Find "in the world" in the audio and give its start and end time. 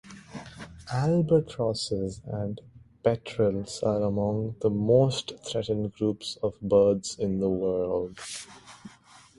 7.19-8.17